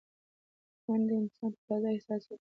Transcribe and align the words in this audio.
منډه 0.85 1.13
انسان 1.21 1.49
ته 1.55 1.59
تازه 1.67 1.87
احساس 1.93 2.21
ورکوي 2.25 2.39